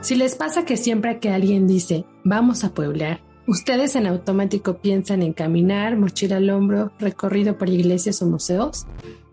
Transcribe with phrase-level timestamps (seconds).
[0.00, 5.22] Si les pasa que siempre que alguien dice, vamos a pueblear, ustedes en automático piensan
[5.22, 8.86] en caminar, mochila al hombro, recorrido por iglesias o museos,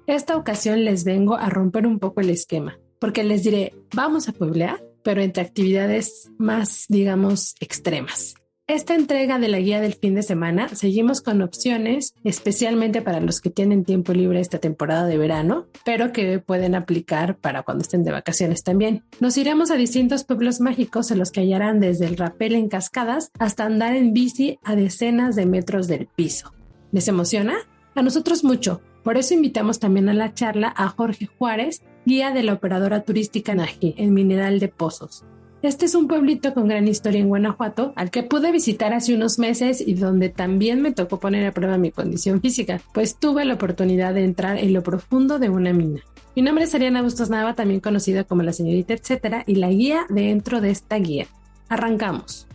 [0.07, 4.33] esta ocasión les vengo a romper un poco el esquema, porque les diré, vamos a
[4.33, 8.35] pueblear, pero entre actividades más, digamos, extremas.
[8.67, 13.39] Esta entrega de la guía del fin de semana seguimos con opciones, especialmente para los
[13.39, 18.03] que tienen tiempo libre esta temporada de verano, pero que pueden aplicar para cuando estén
[18.03, 19.03] de vacaciones también.
[19.19, 23.29] Nos iremos a distintos pueblos mágicos en los que hallarán desde el rapel en cascadas
[23.37, 26.51] hasta andar en bici a decenas de metros del piso.
[26.91, 27.57] ¿Les emociona?
[27.93, 28.81] A nosotros mucho.
[29.03, 33.53] Por eso invitamos también a la charla a Jorge Juárez, guía de la operadora turística
[33.53, 35.23] Naji en Mineral de Pozos.
[35.65, 39.39] Este es un pueblito con gran historia en Guanajuato, al que pude visitar hace unos
[39.39, 43.55] meses y donde también me tocó poner a prueba mi condición física, pues tuve la
[43.55, 46.01] oportunidad de entrar en lo profundo de una mina.
[46.35, 50.05] Mi nombre es Ariana Bustos Nava, también conocida como la señorita etcétera, y la guía
[50.07, 51.25] dentro de esta guía.
[51.67, 52.47] Arrancamos.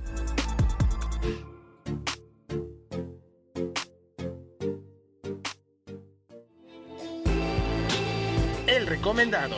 [8.68, 9.56] El recomendado.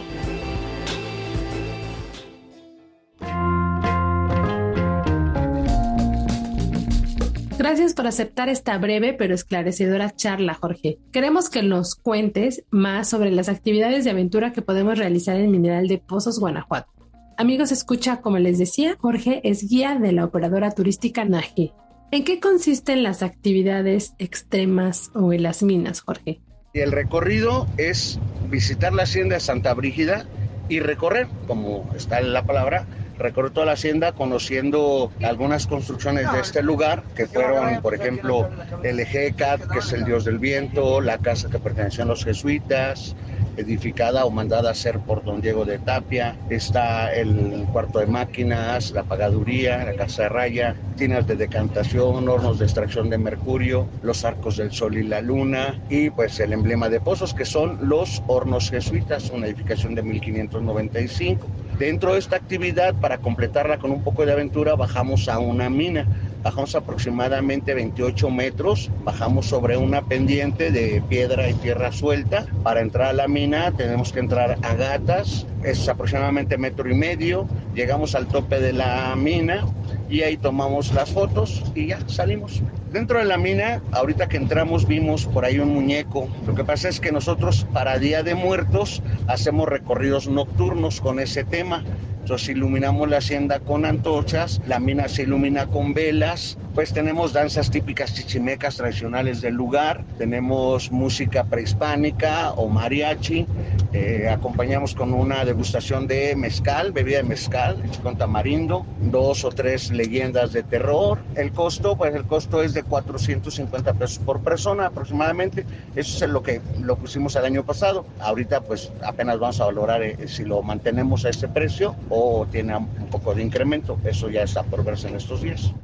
[7.62, 10.98] Gracias por aceptar esta breve pero esclarecedora charla, Jorge.
[11.12, 15.86] Queremos que nos cuentes más sobre las actividades de aventura que podemos realizar en Mineral
[15.86, 16.90] de Pozos, Guanajuato.
[17.36, 21.72] Amigos, escucha, como les decía, Jorge es guía de la operadora turística Naji.
[22.10, 26.40] ¿En qué consisten las actividades extremas o en las minas, Jorge?
[26.74, 28.18] El recorrido es
[28.50, 30.26] visitar la hacienda Santa Brígida
[30.68, 36.40] y recorrer, como está en la palabra, recorrió toda la hacienda conociendo algunas construcciones de
[36.40, 38.48] este lugar, que fueron, por ejemplo,
[38.82, 43.14] el Ejecat, que es el dios del viento, la casa que perteneció a los jesuitas,
[43.56, 46.36] edificada o mandada a hacer por don Diego de Tapia.
[46.48, 52.58] Está el cuarto de máquinas, la pagaduría, la casa de raya, tinas de decantación, hornos
[52.58, 56.88] de extracción de mercurio, los arcos del sol y la luna y pues el emblema
[56.88, 61.46] de pozos que son los hornos jesuitas, una edificación de 1595.
[61.78, 66.06] Dentro de esta actividad, para completarla con un poco de aventura, bajamos a una mina
[66.42, 72.46] bajamos aproximadamente 28 metros, bajamos sobre una pendiente de piedra y tierra suelta.
[72.62, 77.46] Para entrar a la mina tenemos que entrar a gatas, es aproximadamente metro y medio,
[77.74, 79.66] llegamos al tope de la mina
[80.08, 82.62] y ahí tomamos las fotos y ya salimos.
[82.92, 86.28] Dentro de la mina, ahorita que entramos vimos por ahí un muñeco.
[86.46, 91.44] Lo que pasa es que nosotros para Día de Muertos hacemos recorridos nocturnos con ese
[91.44, 91.82] tema.
[92.20, 97.70] Entonces iluminamos la hacienda con antorchas, la mina se ilumina con velas, pues tenemos danzas
[97.70, 103.46] típicas chichimecas tradicionales del lugar, tenemos música prehispánica o mariachi,
[103.92, 109.90] eh, acompañamos con una degustación de mezcal, bebida de mezcal, con tamarindo, dos o tres
[109.90, 111.18] leyendas de terror.
[111.34, 116.42] El costo, pues el costo es de 450 pesos por persona aproximadamente, eso es lo
[116.42, 118.06] que lo pusimos el año pasado.
[118.20, 122.74] Ahorita pues apenas vamos a valorar eh, si lo mantenemos a ese precio o tiene
[122.76, 123.98] un poco de incremento.
[124.04, 125.74] Eso ya está por verse en estos días.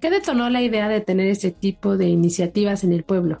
[0.00, 3.40] ¿Qué detonó la idea de tener ese tipo de iniciativas en el pueblo?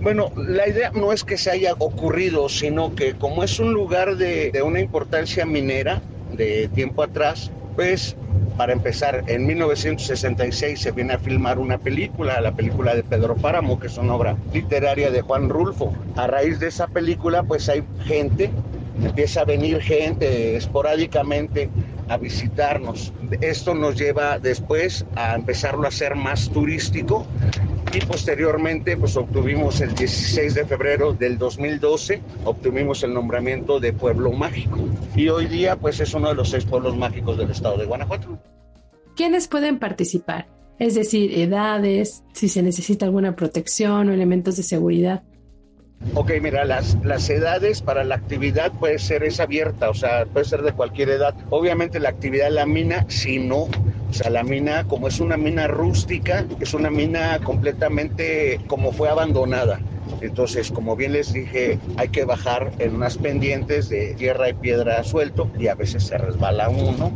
[0.00, 4.16] Bueno, la idea no es que se haya ocurrido, sino que como es un lugar
[4.16, 6.02] de, de una importancia minera
[6.36, 8.16] de tiempo atrás, pues
[8.56, 13.80] para empezar, en 1966 se viene a filmar una película, la película de Pedro Páramo,
[13.80, 15.92] que es una obra literaria de Juan Rulfo.
[16.14, 18.50] A raíz de esa película, pues hay gente
[19.02, 21.68] empieza a venir gente esporádicamente
[22.08, 23.12] a visitarnos.
[23.40, 27.26] Esto nos lleva después a empezarlo a hacer más turístico
[27.92, 34.32] y posteriormente pues obtuvimos el 16 de febrero del 2012 obtuvimos el nombramiento de pueblo
[34.32, 34.80] mágico
[35.14, 38.38] y hoy día pues es uno de los seis pueblos mágicos del estado de Guanajuato.
[39.16, 40.48] ¿Quiénes pueden participar?
[40.78, 45.22] Es decir, edades, si se necesita alguna protección o elementos de seguridad.
[46.12, 50.44] Ok, mira, las, las edades para la actividad puede ser es abierta, o sea, puede
[50.44, 51.34] ser de cualquier edad.
[51.50, 55.36] Obviamente la actividad de la mina, si no, o sea, la mina, como es una
[55.36, 59.80] mina rústica, es una mina completamente como fue abandonada.
[60.20, 65.02] Entonces, como bien les dije, hay que bajar en unas pendientes de tierra y piedra
[65.04, 67.12] suelto y a veces se resbala uno.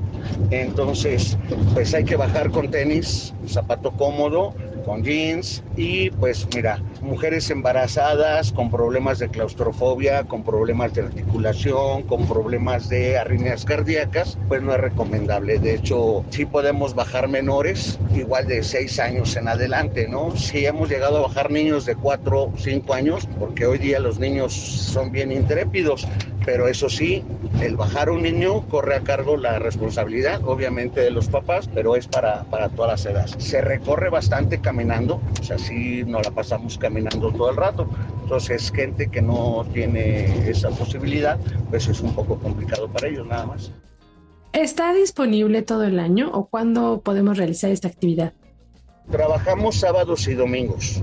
[0.51, 1.37] Entonces,
[1.75, 4.55] pues hay que bajar con tenis, zapato cómodo,
[4.85, 12.05] con jeans y pues mira, mujeres embarazadas con problemas de claustrofobia, con problemas de articulación,
[12.05, 15.59] con problemas de arritmias cardíacas, pues no es recomendable.
[15.59, 20.35] De hecho, sí podemos bajar menores, igual de 6 años en adelante, ¿no?
[20.37, 24.19] Sí hemos llegado a bajar niños de 4 o 5 años, porque hoy día los
[24.19, 26.07] niños son bien intrépidos,
[26.45, 27.25] pero eso sí,
[27.61, 32.07] el bajar un niño corre a cargo la responsabilidad, obviamente, de los papás, pero es
[32.07, 33.35] para, para todas las edades.
[33.39, 37.89] Se recorre bastante caminando, o sea, sí nos la pasamos caminando todo el rato.
[38.23, 41.39] Entonces, gente que no tiene esa posibilidad,
[41.71, 43.73] pues es un poco complicado para ellos, nada más.
[44.53, 48.33] ¿Está disponible todo el año o cuándo podemos realizar esta actividad?
[49.11, 51.03] Trabajamos sábados y domingos.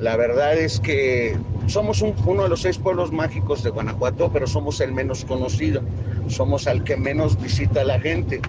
[0.00, 1.36] La verdad es que
[1.66, 5.82] somos un, uno de los seis pueblos mágicos de Guanajuato, pero somos el menos conocido,
[6.28, 8.40] somos al que menos visita la gente.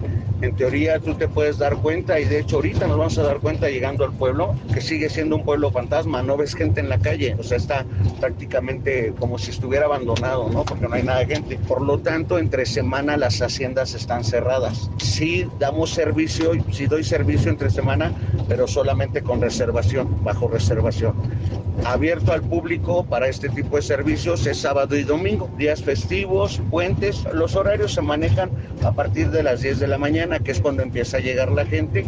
[0.42, 3.40] En teoría tú te puedes dar cuenta, y de hecho ahorita nos vamos a dar
[3.40, 6.98] cuenta llegando al pueblo, que sigue siendo un pueblo fantasma, no ves gente en la
[6.98, 7.84] calle, o sea, está
[8.20, 10.64] prácticamente como si estuviera abandonado, ¿no?
[10.64, 11.58] Porque no hay nada de gente.
[11.68, 14.90] Por lo tanto, entre semana las haciendas están cerradas.
[14.98, 18.12] Sí damos servicio, sí doy servicio entre semana,
[18.50, 21.14] pero solamente con reservación, bajo reservación.
[21.84, 27.24] Abierto al público para este tipo de servicios es sábado y domingo, días festivos, puentes.
[27.32, 28.50] Los horarios se manejan
[28.84, 31.64] a partir de las 10 de la mañana, que es cuando empieza a llegar la
[31.64, 32.04] gente.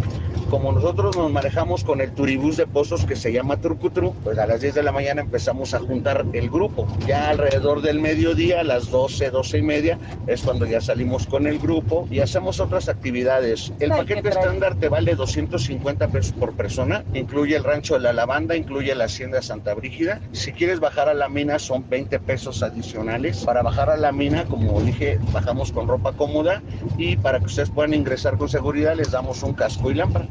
[0.50, 4.46] Como nosotros nos manejamos con el turibús de pozos que se llama Trucutru, pues a
[4.46, 6.86] las 10 de la mañana empezamos a juntar el grupo.
[7.06, 11.46] Ya alrededor del mediodía, a las 12, 12 y media, es cuando ya salimos con
[11.46, 13.72] el grupo y hacemos otras actividades.
[13.80, 18.54] El paquete estándar te vale 250 pesos por persona, incluye el rancho de la lavanda,
[18.54, 20.20] incluye la hacienda Santa Brígida.
[20.32, 23.44] Si quieres bajar a la mina son 20 pesos adicionales.
[23.44, 26.60] Para bajar a la mina, como dije, bajamos con ropa cómoda
[26.98, 30.26] y para que ustedes puedan ingresar con seguridad les damos un casco y lámpara.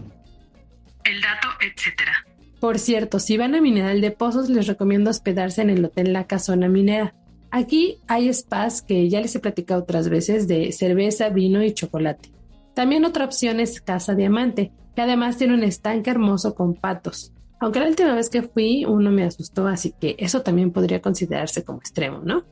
[1.06, 2.12] El dato, etcétera.
[2.60, 6.28] Por cierto, si van a Mineral de Pozos, les recomiendo hospedarse en el Hotel La
[6.28, 7.16] Casona Minera.
[7.52, 12.32] Aquí hay spas que ya les he platicado otras veces de cerveza, vino y chocolate.
[12.76, 17.32] También otra opción es Casa Diamante, que además tiene un estanque hermoso con patos.
[17.62, 21.64] Aunque la última vez que fui uno me asustó, así que eso también podría considerarse
[21.64, 22.44] como extremo, ¿no?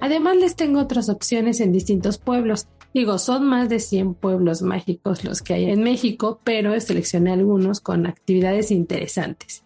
[0.00, 2.68] Además les tengo otras opciones en distintos pueblos.
[2.94, 7.80] Digo, son más de 100 pueblos mágicos los que hay en México, pero seleccioné algunos
[7.80, 9.64] con actividades interesantes.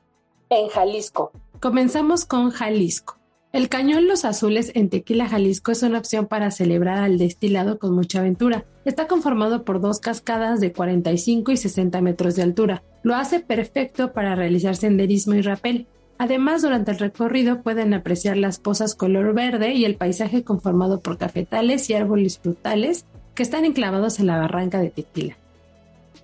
[0.49, 1.33] En Jalisco.
[1.61, 3.19] Comenzamos con Jalisco.
[3.53, 7.95] El Cañón Los Azules en Tequila, Jalisco es una opción para celebrar al destilado con
[7.95, 8.65] mucha aventura.
[8.85, 12.83] Está conformado por dos cascadas de 45 y 60 metros de altura.
[13.03, 15.87] Lo hace perfecto para realizar senderismo y rapel.
[16.19, 21.19] Además, durante el recorrido pueden apreciar las pozas color verde y el paisaje conformado por
[21.19, 25.37] cafetales y árboles frutales que están enclavados en la barranca de Tequila.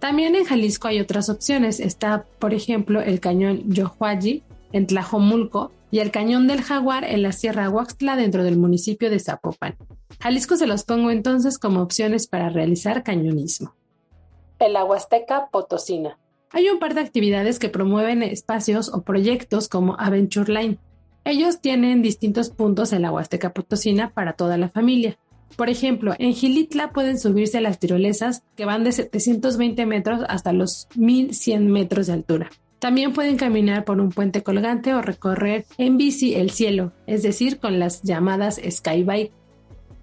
[0.03, 1.79] También en Jalisco hay otras opciones.
[1.79, 7.31] Está, por ejemplo, el cañón Yohuayi en Tlajomulco y el cañón del Jaguar en la
[7.31, 9.77] Sierra Huaxtla dentro del municipio de Zapopan.
[10.19, 13.77] Jalisco se los pongo entonces como opciones para realizar cañonismo.
[14.59, 16.19] El Aguasteca Potosina.
[16.51, 20.79] Hay un par de actividades que promueven espacios o proyectos como Aventure Line.
[21.25, 25.17] Ellos tienen distintos puntos en la Huasteca Potosina para toda la familia.
[25.57, 30.53] Por ejemplo, en Gilitla pueden subirse a las tirolesas que van de 720 metros hasta
[30.53, 32.51] los 1100 metros de altura.
[32.79, 37.59] También pueden caminar por un puente colgante o recorrer en bici el cielo, es decir,
[37.59, 39.33] con las llamadas skybike.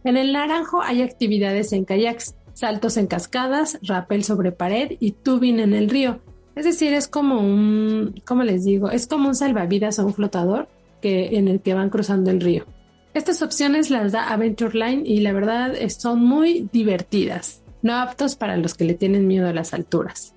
[0.05, 5.59] En el Naranjo hay actividades en kayaks, saltos en cascadas, rappel sobre pared y tubing
[5.59, 6.21] en el río,
[6.59, 8.91] es decir, es como un, ¿cómo les digo?
[8.91, 10.67] Es como un salvavidas o un flotador
[11.01, 12.65] que, en el que van cruzando el río.
[13.13, 18.55] Estas opciones las da Aventure Line y la verdad son muy divertidas, no aptos para
[18.55, 20.35] los que le tienen miedo a las alturas.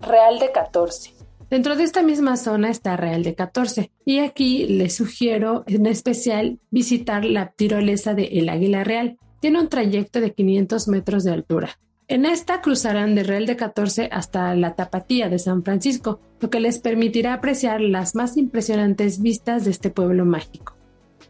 [0.00, 1.14] Real de 14.
[1.50, 6.58] Dentro de esta misma zona está Real de 14 y aquí les sugiero en especial
[6.70, 9.18] visitar la tirolesa de El Águila Real.
[9.40, 11.78] Tiene un trayecto de 500 metros de altura.
[12.08, 16.60] En esta cruzarán de Real de 14 hasta la Tapatía de San Francisco, lo que
[16.60, 20.74] les permitirá apreciar las más impresionantes vistas de este pueblo mágico.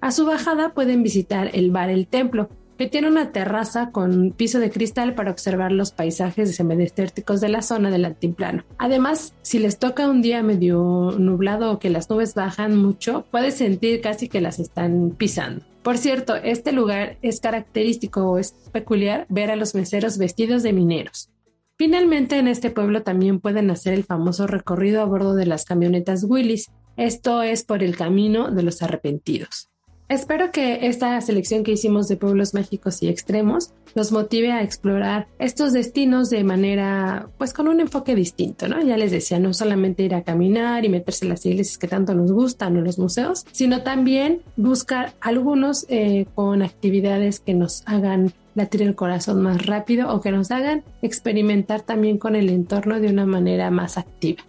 [0.02, 4.58] A su bajada pueden visitar el bar El Templo, que tiene una terraza con piso
[4.58, 8.64] de cristal para observar los paisajes semidesérticos de la zona del altiplano.
[8.78, 13.54] Además, si les toca un día medio nublado o que las nubes bajan mucho, puedes
[13.54, 15.64] sentir casi que las están pisando.
[15.84, 20.72] Por cierto, este lugar es característico o es peculiar ver a los meseros vestidos de
[20.72, 21.30] mineros.
[21.78, 26.24] Finalmente, en este pueblo también pueden hacer el famoso recorrido a bordo de las camionetas
[26.24, 26.72] Willis.
[26.96, 29.68] Esto es por el camino de los arrepentidos.
[30.12, 35.26] Espero que esta selección que hicimos de pueblos mágicos y extremos los motive a explorar
[35.38, 38.82] estos destinos de manera, pues con un enfoque distinto, ¿no?
[38.82, 42.14] Ya les decía, no solamente ir a caminar y meterse en las iglesias que tanto
[42.14, 48.34] nos gustan o los museos, sino también buscar algunos eh, con actividades que nos hagan
[48.54, 53.08] latir el corazón más rápido o que nos hagan experimentar también con el entorno de
[53.08, 54.42] una manera más activa.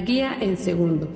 [0.00, 1.08] Guía en segundo.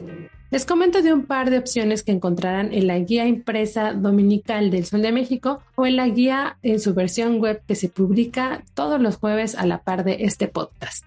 [0.50, 4.84] Les comento de un par de opciones que encontrarán en la guía impresa dominical del
[4.84, 9.00] Sol de México o en la guía en su versión web que se publica todos
[9.00, 11.04] los jueves a la par de este podcast.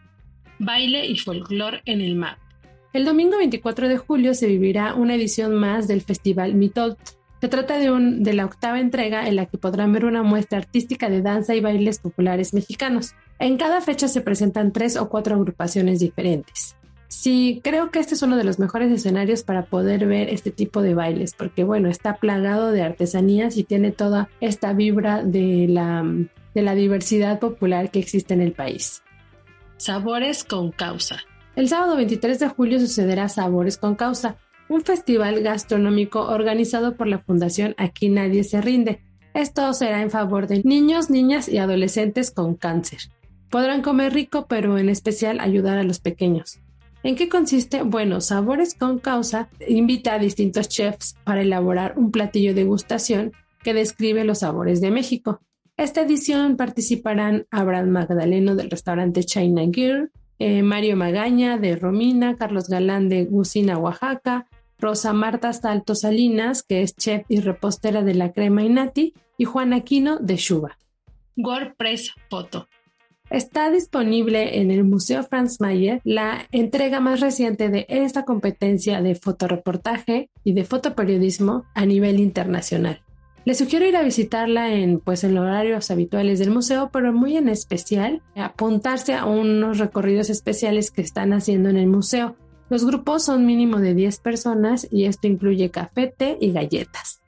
[0.60, 2.38] Baile y folclore en el MAP.
[2.94, 6.98] El domingo 24 de julio se vivirá una edición más del Festival Mitolt.
[7.42, 10.60] Se trata de, un, de la octava entrega en la que podrán ver una muestra
[10.60, 13.14] artística de danza y bailes populares mexicanos.
[13.40, 16.78] En cada fecha se presentan tres o cuatro agrupaciones diferentes.
[17.14, 20.82] Sí, creo que este es uno de los mejores escenarios para poder ver este tipo
[20.82, 26.04] de bailes, porque bueno, está plagado de artesanías y tiene toda esta vibra de la,
[26.56, 29.04] de la diversidad popular que existe en el país.
[29.78, 31.20] Sabores con causa.
[31.56, 37.20] El sábado 23 de julio sucederá Sabores con causa, un festival gastronómico organizado por la
[37.20, 39.02] Fundación Aquí Nadie se rinde.
[39.36, 43.02] Esto será en favor de niños, niñas y adolescentes con cáncer.
[43.52, 46.63] Podrán comer rico, pero en especial ayudar a los pequeños.
[47.04, 47.84] ¿En qué consiste?
[47.84, 53.74] Bueno, Sabores con Causa invita a distintos chefs para elaborar un platillo de degustación que
[53.74, 55.42] describe los sabores de México.
[55.76, 62.70] Esta edición participarán Abraham Magdaleno del restaurante China Girl, eh, Mario Magaña de Romina, Carlos
[62.70, 68.32] Galán de Gusina, Oaxaca, Rosa Marta Salto Salinas, que es chef y repostera de la
[68.32, 70.78] crema Inati, y Juan Aquino de Shuba.
[71.36, 72.68] WordPress Foto.
[73.34, 79.16] Está disponible en el Museo Franz Mayer la entrega más reciente de esta competencia de
[79.16, 83.02] fotoreportaje y de fotoperiodismo a nivel internacional.
[83.44, 87.36] Les sugiero ir a visitarla en, pues, en los horarios habituales del museo, pero muy
[87.36, 92.36] en especial apuntarse a unos recorridos especiales que están haciendo en el museo.
[92.70, 97.23] Los grupos son mínimo de 10 personas y esto incluye café, té y galletas.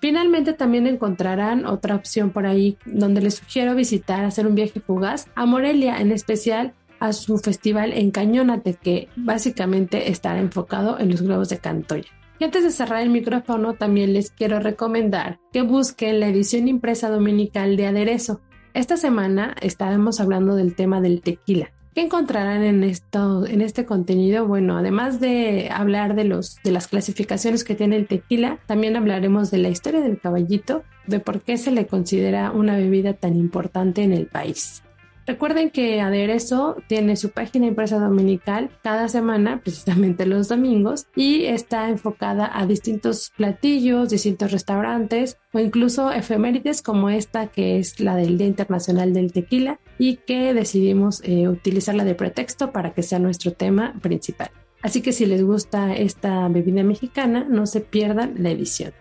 [0.00, 5.28] Finalmente también encontrarán otra opción por ahí donde les sugiero visitar, hacer un viaje fugaz
[5.34, 11.22] a Morelia, en especial a su festival en Cañónate, que básicamente estará enfocado en los
[11.22, 12.08] globos de Cantoya.
[12.38, 17.10] Y antes de cerrar el micrófono, también les quiero recomendar que busquen la edición impresa
[17.10, 18.40] dominical de Aderezo.
[18.72, 21.72] Esta semana estaremos hablando del tema del tequila.
[21.94, 24.46] ¿Qué encontrarán en, esto, en este contenido?
[24.46, 29.50] Bueno, además de hablar de, los, de las clasificaciones que tiene el tequila, también hablaremos
[29.50, 34.04] de la historia del caballito, de por qué se le considera una bebida tan importante
[34.04, 34.84] en el país.
[35.26, 41.88] Recuerden que Aderezo tiene su página impresa dominical cada semana, precisamente los domingos, y está
[41.88, 48.38] enfocada a distintos platillos, distintos restaurantes o incluso efemérides como esta que es la del
[48.38, 53.52] Día Internacional del Tequila y que decidimos eh, utilizarla de pretexto para que sea nuestro
[53.52, 54.50] tema principal.
[54.82, 58.92] Así que si les gusta esta bebida mexicana, no se pierdan la edición.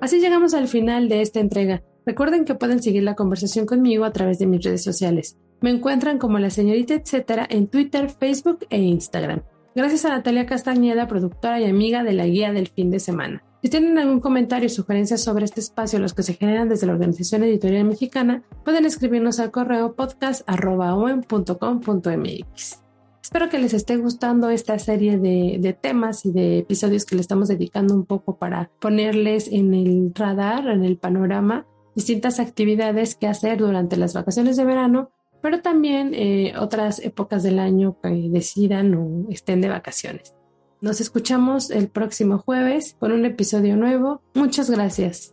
[0.00, 1.82] Así llegamos al final de esta entrega.
[2.06, 5.36] Recuerden que pueden seguir la conversación conmigo a través de mis redes sociales.
[5.60, 9.42] Me encuentran como la señorita etcétera en Twitter, Facebook e Instagram.
[9.74, 13.44] Gracias a Natalia Castañeda, productora y amiga de la guía del fin de semana.
[13.62, 16.94] Si tienen algún comentario o sugerencia sobre este espacio, los que se generan desde la
[16.94, 22.89] Organización Editorial Mexicana, pueden escribirnos al correo podcast.com.mx.
[23.30, 27.46] Espero que les esté gustando esta serie de, temas y de episodios que le estamos
[27.46, 33.58] dedicando un poco para ponerles en el radar, en el panorama, distintas actividades que hacer
[33.58, 39.30] durante las vacaciones de verano, pero también eh, otras épocas del año que decidan o
[39.30, 40.34] estén de vacaciones.
[40.80, 44.22] Nos escuchamos el próximo jueves con un episodio nuevo.
[44.34, 45.32] Muchas gracias.